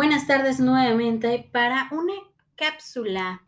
[0.00, 2.14] Buenas tardes nuevamente para una
[2.56, 3.44] cápsula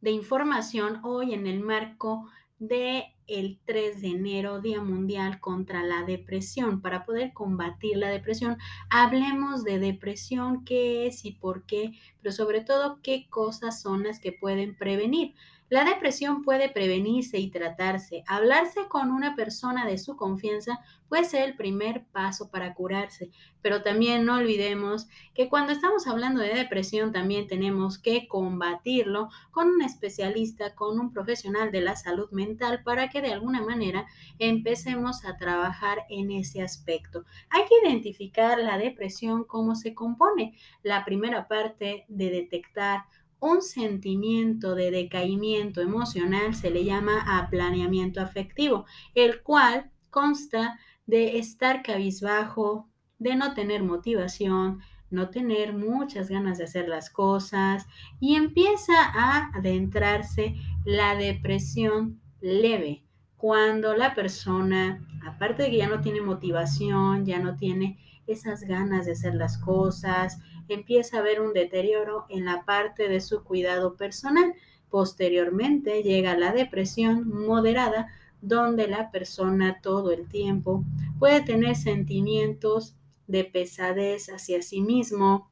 [0.00, 2.28] de información hoy en el marco
[2.58, 6.82] de el 3 de enero, Día Mundial contra la Depresión.
[6.82, 8.58] Para poder combatir la depresión,
[8.90, 14.18] hablemos de depresión, qué es y por qué, pero sobre todo qué cosas son las
[14.18, 15.36] que pueden prevenir.
[15.70, 18.24] La depresión puede prevenirse y tratarse.
[18.26, 23.82] Hablarse con una persona de su confianza puede ser el primer paso para curarse, pero
[23.82, 29.82] también no olvidemos que cuando estamos hablando de depresión también tenemos que combatirlo con un
[29.82, 34.06] especialista, con un profesional de la salud mental para que de alguna manera
[34.38, 37.26] empecemos a trabajar en ese aspecto.
[37.50, 40.56] Hay que identificar la depresión, cómo se compone.
[40.82, 43.04] La primera parte de detectar
[43.40, 51.82] un sentimiento de decaimiento emocional se le llama aplaneamiento afectivo, el cual consta de estar
[51.82, 54.80] cabizbajo, de no tener motivación,
[55.10, 57.86] no tener muchas ganas de hacer las cosas
[58.20, 63.04] y empieza a adentrarse la depresión leve,
[63.36, 69.06] cuando la persona, aparte de que ya no tiene motivación, ya no tiene esas ganas
[69.06, 73.96] de hacer las cosas, empieza a haber un deterioro en la parte de su cuidado
[73.96, 74.54] personal.
[74.90, 78.08] Posteriormente llega la depresión moderada,
[78.40, 80.84] donde la persona todo el tiempo
[81.18, 82.94] puede tener sentimientos
[83.26, 85.50] de pesadez hacia sí mismo,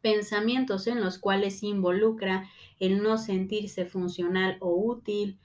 [0.00, 5.38] pensamientos en los cuales involucra el no sentirse funcional o útil,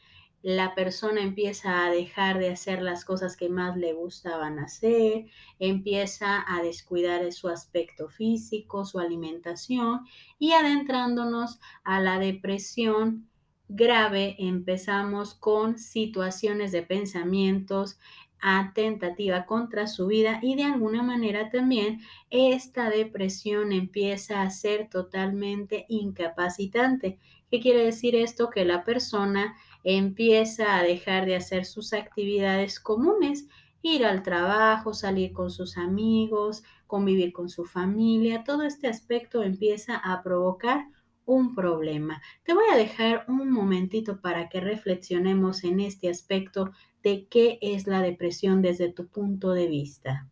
[0.46, 5.26] la persona empieza a dejar de hacer las cosas que más le gustaban hacer,
[5.58, 10.02] empieza a descuidar su aspecto físico, su alimentación
[10.38, 13.28] y adentrándonos a la depresión
[13.70, 17.98] grave empezamos con situaciones de pensamientos
[18.40, 24.92] a tentativa contra su vida y de alguna manera también esta depresión empieza a ser
[24.92, 27.18] totalmente incapacitante.
[27.50, 28.52] ¿Qué quiere decir esto?
[28.52, 29.56] Que la persona
[29.86, 33.48] empieza a dejar de hacer sus actividades comunes,
[33.84, 39.96] ir al trabajo, salir con sus amigos, convivir con su familia, todo este aspecto empieza
[39.96, 40.88] a provocar
[41.26, 42.22] un problema.
[42.44, 46.72] Te voy a dejar un momentito para que reflexionemos en este aspecto
[47.04, 50.28] de qué es la depresión desde tu punto de vista.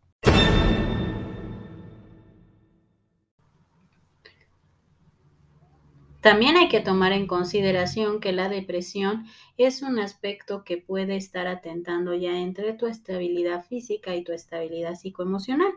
[6.24, 9.26] También hay que tomar en consideración que la depresión
[9.58, 14.94] es un aspecto que puede estar atentando ya entre tu estabilidad física y tu estabilidad
[14.94, 15.74] psicoemocional.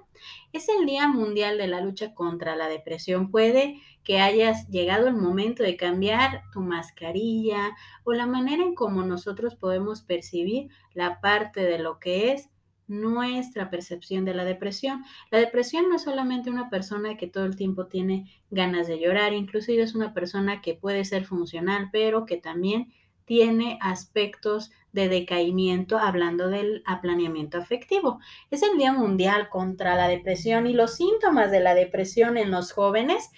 [0.54, 3.30] Es el Día Mundial de la Lucha contra la Depresión.
[3.30, 7.76] Puede que hayas llegado el momento de cambiar tu mascarilla
[8.06, 12.50] o la manera en cómo nosotros podemos percibir la parte de lo que es
[12.88, 15.04] nuestra percepción de la depresión.
[15.30, 19.34] La depresión no es solamente una persona que todo el tiempo tiene ganas de llorar,
[19.34, 22.94] inclusive es una persona que puede ser funcional, pero que también
[23.26, 28.20] tiene aspectos de decaimiento, hablando del aplaneamiento afectivo.
[28.52, 32.72] Es el Día Mundial contra la Depresión y los síntomas de la depresión en los
[32.72, 33.30] jóvenes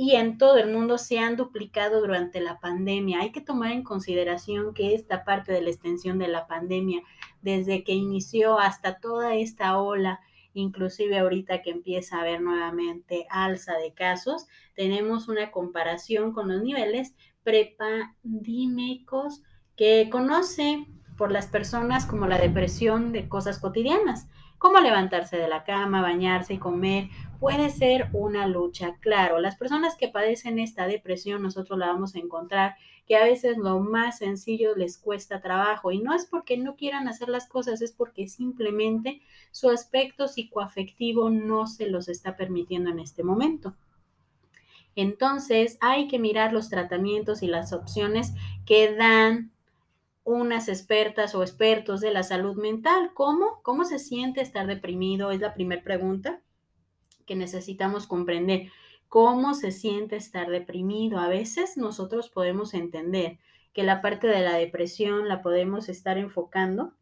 [0.00, 3.20] y en todo el mundo se han duplicado durante la pandemia.
[3.20, 7.02] Hay que tomar en consideración que esta parte de la extensión de la pandemia,
[7.42, 10.20] desde que inició hasta toda esta ola,
[10.54, 16.62] inclusive ahorita que empieza a haber nuevamente alza de casos, tenemos una comparación con los
[16.62, 19.42] niveles prepandémicos
[19.76, 25.64] que conoce por las personas como la depresión de cosas cotidianas, como levantarse de la
[25.64, 27.08] cama, bañarse y comer,
[27.40, 28.96] puede ser una lucha.
[29.00, 32.76] Claro, las personas que padecen esta depresión, nosotros la vamos a encontrar
[33.06, 37.08] que a veces lo más sencillo les cuesta trabajo y no es porque no quieran
[37.08, 42.98] hacer las cosas, es porque simplemente su aspecto psicoafectivo no se los está permitiendo en
[42.98, 43.74] este momento.
[44.94, 48.34] Entonces hay que mirar los tratamientos y las opciones
[48.66, 49.52] que dan
[50.28, 53.12] unas expertas o expertos de la salud mental.
[53.14, 53.62] ¿Cómo?
[53.62, 55.30] ¿Cómo se siente estar deprimido?
[55.30, 56.42] Es la primera pregunta
[57.24, 58.70] que necesitamos comprender
[59.08, 61.18] cómo se siente estar deprimido.
[61.18, 63.38] A veces nosotros podemos entender
[63.72, 66.92] que la parte de la depresión la podemos estar enfocando,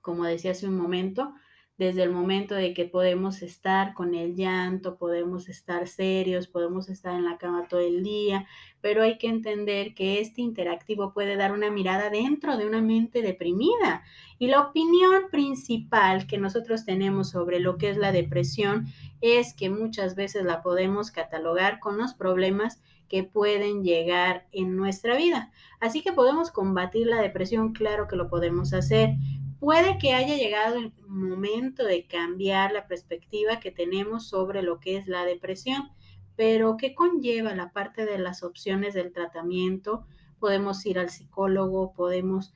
[0.00, 1.34] como decía hace un momento,
[1.76, 7.14] desde el momento de que podemos estar con el llanto, podemos estar serios, podemos estar
[7.14, 8.46] en la cama todo el día,
[8.80, 13.22] pero hay que entender que este interactivo puede dar una mirada dentro de una mente
[13.22, 14.04] deprimida.
[14.38, 18.86] Y la opinión principal que nosotros tenemos sobre lo que es la depresión
[19.20, 25.16] es que muchas veces la podemos catalogar con los problemas que pueden llegar en nuestra
[25.16, 25.50] vida.
[25.80, 29.14] Así que podemos combatir la depresión, claro que lo podemos hacer,
[29.64, 34.98] puede que haya llegado el momento de cambiar la perspectiva que tenemos sobre lo que
[34.98, 35.88] es la depresión,
[36.36, 40.04] pero ¿qué conlleva la parte de las opciones del tratamiento?
[40.38, 42.52] Podemos ir al psicólogo, podemos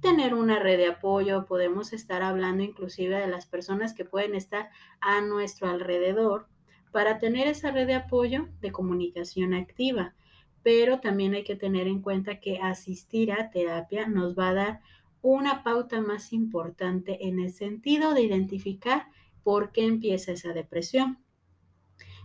[0.00, 4.68] tener una red de apoyo, podemos estar hablando inclusive de las personas que pueden estar
[5.00, 6.48] a nuestro alrededor
[6.90, 10.16] para tener esa red de apoyo de comunicación activa.
[10.64, 14.80] Pero también hay que tener en cuenta que asistir a terapia nos va a dar
[15.22, 19.06] una pauta más importante en el sentido de identificar
[19.42, 21.18] por qué empieza esa depresión.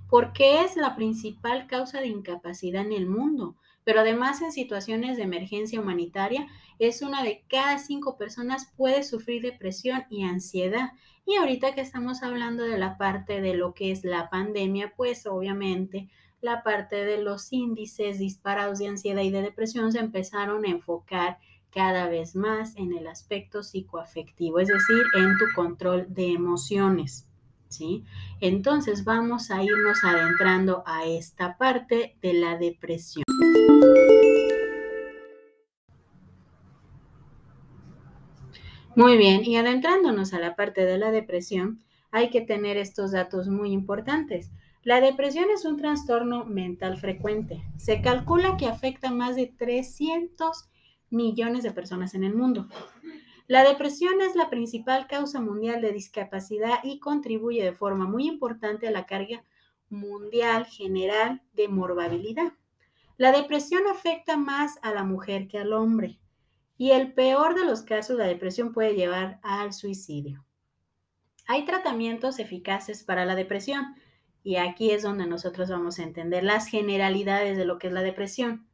[0.10, 5.24] Porque es la principal causa de incapacidad en el mundo pero además en situaciones de
[5.24, 6.48] emergencia humanitaria
[6.80, 10.92] es una de cada cinco personas puede sufrir depresión y ansiedad.
[11.25, 15.25] Y ahorita que estamos hablando de la parte de lo que es la pandemia, pues
[15.25, 16.10] obviamente
[16.42, 21.39] la parte de los índices disparados de ansiedad y de depresión se empezaron a enfocar
[21.74, 27.28] cada vez más en el aspecto psicoafectivo, es decir, en tu control de emociones.
[27.70, 28.04] ¿Sí?
[28.40, 33.24] Entonces vamos a irnos adentrando a esta parte de la depresión.
[38.96, 43.48] Muy bien, y adentrándonos a la parte de la depresión, hay que tener estos datos
[43.48, 44.52] muy importantes.
[44.84, 47.64] La depresión es un trastorno mental frecuente.
[47.78, 50.70] Se calcula que afecta a más de 300
[51.13, 52.68] millones de personas en el mundo.
[53.48, 58.88] La depresión es la principal causa mundial de discapacidad y contribuye de forma muy importante
[58.88, 59.44] a la carga
[59.89, 62.54] mundial general de morbabilidad.
[63.18, 66.19] La depresión afecta más a la mujer que al hombre
[66.77, 70.44] y el peor de los casos la depresión puede llevar al suicidio.
[71.45, 73.95] Hay tratamientos eficaces para la depresión
[74.44, 78.01] y aquí es donde nosotros vamos a entender las generalidades de lo que es la
[78.01, 78.68] depresión.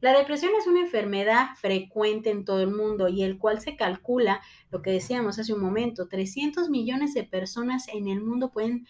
[0.00, 4.42] La depresión es una enfermedad frecuente en todo el mundo y el cual se calcula,
[4.70, 8.86] lo que decíamos hace un momento, 300 millones de personas en el mundo pueden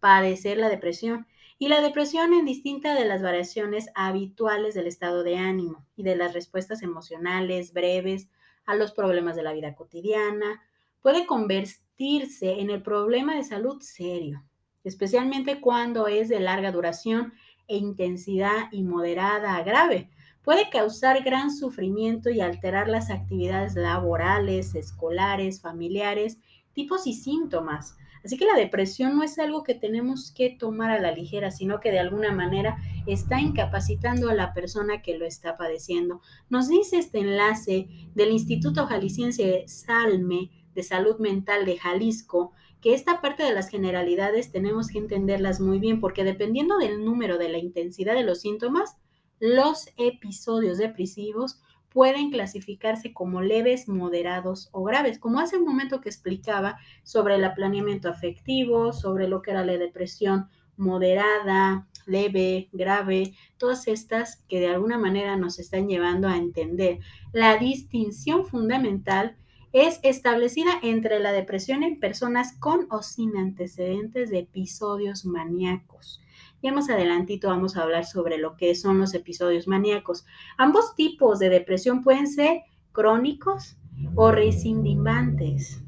[0.00, 1.26] padecer la depresión
[1.58, 6.16] y la depresión en distinta de las variaciones habituales del estado de ánimo y de
[6.16, 8.28] las respuestas emocionales breves
[8.66, 10.62] a los problemas de la vida cotidiana,
[11.00, 14.44] puede convertirse en el problema de salud serio,
[14.84, 17.32] especialmente cuando es de larga duración
[17.66, 20.10] e intensidad y moderada a grave.
[20.42, 26.38] Puede causar gran sufrimiento y alterar las actividades laborales, escolares, familiares,
[26.72, 31.00] tipos y síntomas, Así que la depresión no es algo que tenemos que tomar a
[31.00, 32.76] la ligera, sino que de alguna manera
[33.06, 36.20] está incapacitando a la persona que lo está padeciendo.
[36.50, 43.20] Nos dice este enlace del Instituto Jalisciense Salme de Salud Mental de Jalisco que esta
[43.20, 47.58] parte de las generalidades tenemos que entenderlas muy bien porque dependiendo del número de la
[47.58, 48.96] intensidad de los síntomas,
[49.40, 56.08] los episodios depresivos pueden clasificarse como leves, moderados o graves, como hace un momento que
[56.08, 63.88] explicaba sobre el planeamiento afectivo, sobre lo que era la depresión moderada, leve, grave, todas
[63.88, 67.00] estas que de alguna manera nos están llevando a entender.
[67.32, 69.36] La distinción fundamental
[69.72, 76.20] es establecida entre la depresión en personas con o sin antecedentes de episodios maníacos
[76.62, 80.26] ya más adelantito vamos a hablar sobre lo que son los episodios maníacos.
[80.56, 83.76] Ambos tipos de depresión pueden ser crónicos
[84.14, 85.82] o recidivantes,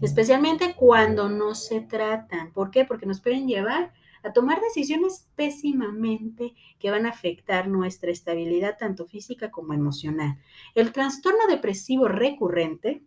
[0.00, 2.52] especialmente cuando no se tratan.
[2.52, 2.84] ¿Por qué?
[2.84, 3.92] Porque nos pueden llevar
[4.22, 10.38] a tomar decisiones pésimamente que van a afectar nuestra estabilidad tanto física como emocional.
[10.74, 13.02] El trastorno depresivo recurrente,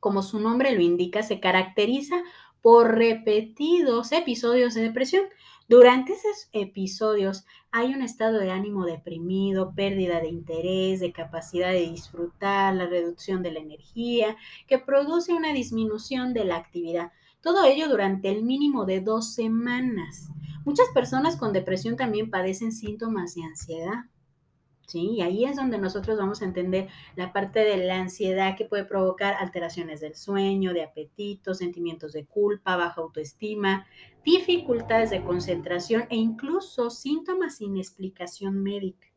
[0.00, 2.22] como su nombre lo indica, se caracteriza
[2.60, 5.24] por repetidos episodios de depresión
[5.72, 11.88] durante esos episodios hay un estado de ánimo deprimido, pérdida de interés, de capacidad de
[11.88, 14.36] disfrutar, la reducción de la energía,
[14.66, 17.12] que produce una disminución de la actividad.
[17.40, 20.28] Todo ello durante el mínimo de dos semanas.
[20.66, 24.04] Muchas personas con depresión también padecen síntomas de ansiedad.
[24.86, 25.10] ¿Sí?
[25.16, 28.84] Y ahí es donde nosotros vamos a entender la parte de la ansiedad que puede
[28.84, 33.86] provocar alteraciones del sueño, de apetito, sentimientos de culpa, baja autoestima,
[34.24, 39.08] dificultades de concentración e incluso síntomas sin explicación médica.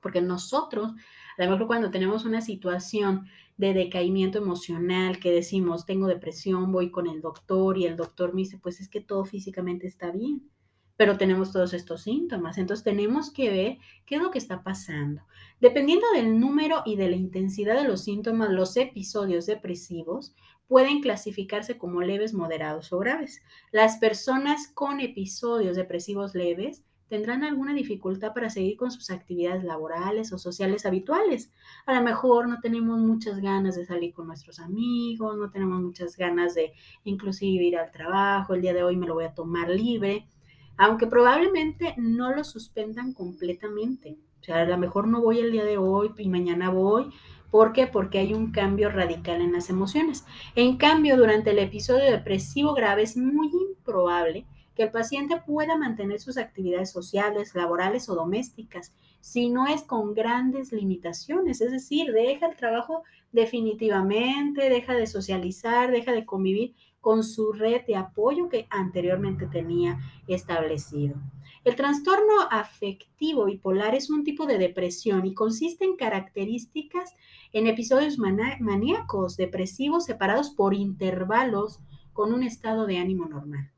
[0.00, 0.92] Porque nosotros,
[1.38, 7.06] a lo cuando tenemos una situación de decaimiento emocional, que decimos, tengo depresión, voy con
[7.06, 10.50] el doctor y el doctor me dice, pues es que todo físicamente está bien
[10.96, 12.58] pero tenemos todos estos síntomas.
[12.58, 15.22] Entonces tenemos que ver qué es lo que está pasando.
[15.60, 20.34] Dependiendo del número y de la intensidad de los síntomas, los episodios depresivos
[20.68, 23.42] pueden clasificarse como leves, moderados o graves.
[23.72, 30.32] Las personas con episodios depresivos leves tendrán alguna dificultad para seguir con sus actividades laborales
[30.32, 31.52] o sociales habituales.
[31.84, 36.16] A lo mejor no tenemos muchas ganas de salir con nuestros amigos, no tenemos muchas
[36.16, 36.72] ganas de
[37.04, 40.26] inclusive ir al trabajo, el día de hoy me lo voy a tomar libre
[40.76, 44.16] aunque probablemente no lo suspendan completamente.
[44.40, 47.10] O sea, a lo mejor no voy el día de hoy y mañana voy.
[47.50, 47.86] ¿Por qué?
[47.86, 50.24] Porque hay un cambio radical en las emociones.
[50.56, 56.18] En cambio, durante el episodio depresivo grave es muy improbable que el paciente pueda mantener
[56.20, 62.46] sus actividades sociales, laborales o domésticas, si no es con grandes limitaciones, es decir, deja
[62.46, 68.68] el trabajo definitivamente, deja de socializar, deja de convivir con su red de apoyo que
[68.70, 71.16] anteriormente tenía establecido.
[71.64, 77.14] El trastorno afectivo bipolar es un tipo de depresión y consiste en características
[77.52, 81.80] en episodios maníacos depresivos separados por intervalos
[82.12, 83.72] con un estado de ánimo normal.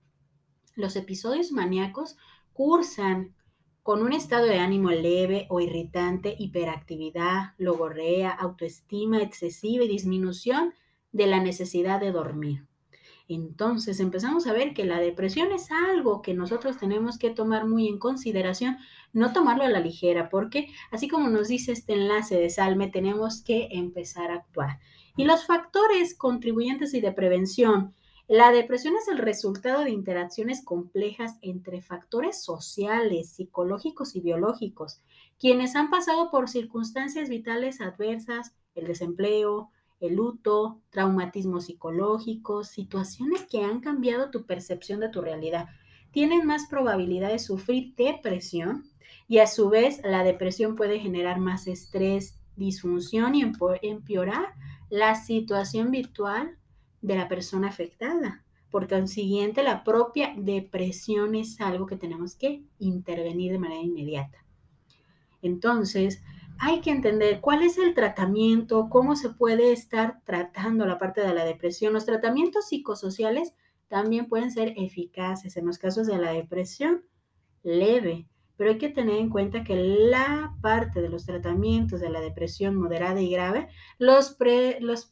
[0.77, 2.17] Los episodios maníacos
[2.53, 3.35] cursan
[3.83, 10.75] con un estado de ánimo leve o irritante, hiperactividad, logorrea, autoestima excesiva y disminución
[11.13, 12.67] de la necesidad de dormir.
[13.29, 17.89] Entonces empezamos a ver que la depresión es algo que nosotros tenemos que tomar muy
[17.89, 18.77] en consideración,
[19.13, 23.43] no tomarlo a la ligera, porque así como nos dice este enlace de Salme, tenemos
[23.43, 24.79] que empezar a actuar.
[25.17, 27.95] Y los factores contribuyentes y de prevención
[28.27, 35.03] la depresión es el resultado de interacciones complejas entre factores sociales, psicológicos y biológicos,
[35.39, 39.71] quienes han pasado por circunstancias vitales adversas, el desempleo,
[40.07, 45.69] el luto, traumatismos psicológicos, situaciones que han cambiado tu percepción de tu realidad.
[46.11, 48.85] Tienen más probabilidad de sufrir depresión
[49.29, 53.51] y a su vez la depresión puede generar más estrés, disfunción y
[53.83, 54.55] empeorar
[54.91, 56.57] la situación virtual
[57.03, 58.45] de la persona afectada.
[58.71, 64.45] Por consiguiente, la propia depresión es algo que tenemos que intervenir de manera inmediata.
[65.43, 66.23] Entonces,
[66.59, 71.35] hay que entender cuál es el tratamiento, cómo se puede estar tratando la parte de
[71.35, 71.93] la depresión.
[71.93, 73.55] Los tratamientos psicosociales
[73.89, 77.05] también pueden ser eficaces en los casos de la depresión
[77.63, 82.21] leve, pero hay que tener en cuenta que la parte de los tratamientos de la
[82.21, 83.69] depresión moderada y grave,
[83.99, 84.37] los,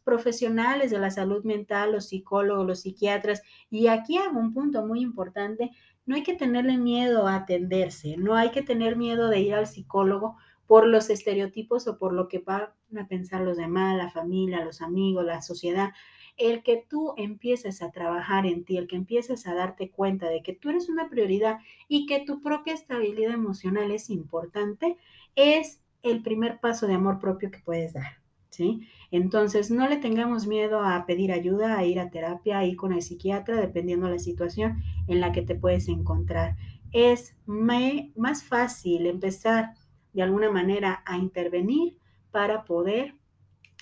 [0.04, 5.00] profesionales de la salud mental, los psicólogos, los psiquiatras, y aquí hago un punto muy
[5.00, 5.70] importante,
[6.06, 9.66] no hay que tenerle miedo a atenderse, no hay que tener miedo de ir al
[9.66, 10.37] psicólogo
[10.72, 14.80] por los estereotipos o por lo que van a pensar los demás, la familia, los
[14.80, 15.90] amigos, la sociedad
[16.38, 20.42] el que tú empieces a trabajar en ti, el que empieces a darte cuenta de
[20.42, 24.96] que tú eres una prioridad y que tu propia estabilidad emocional es importante,
[25.36, 28.22] es el primer paso de amor propio que puedes dar.
[28.48, 28.80] ¿Sí?
[29.10, 32.94] Entonces, no le tengamos miedo a pedir ayuda, a ir a terapia, a ir con
[32.94, 36.56] el psiquiatra, dependiendo de la situación en la que te puedes encontrar.
[36.92, 39.74] Es más fácil empezar
[40.12, 41.97] de alguna manera a intervenir
[42.31, 43.14] para poder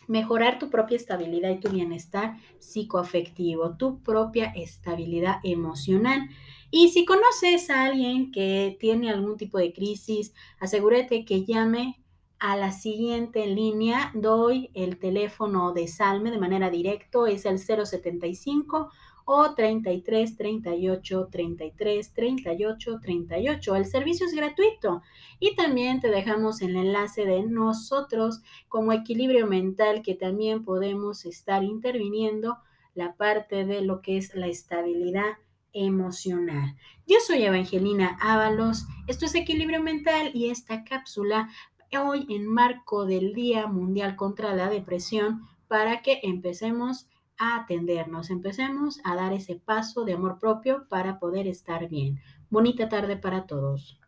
[0.06, 6.28] mejorar tu propia estabilidad y tu bienestar psicoafectivo, tu propia estabilidad emocional.
[6.70, 12.00] Y si conoces a alguien que tiene algún tipo de crisis, asegúrate que llame
[12.40, 14.10] a la siguiente línea.
[14.14, 18.90] Doy el teléfono de Salme de manera directa, es el 075
[19.32, 23.76] o 33 38 33 38 38.
[23.76, 25.02] El servicio es gratuito
[25.38, 31.62] y también te dejamos el enlace de nosotros como equilibrio mental que también podemos estar
[31.62, 32.58] interviniendo
[32.96, 35.38] la parte de lo que es la estabilidad
[35.72, 36.74] emocional.
[37.06, 41.48] Yo soy Evangelina Ábalos, esto es Equilibrio Mental y esta cápsula
[42.04, 47.06] hoy en marco del Día Mundial contra la Depresión para que empecemos
[47.40, 52.20] a atendernos, empecemos a dar ese paso de amor propio para poder estar bien.
[52.50, 53.98] Bonita tarde para todos.